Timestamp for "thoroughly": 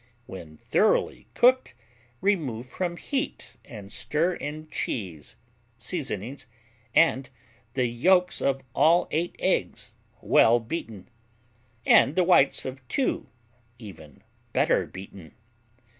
0.57-1.27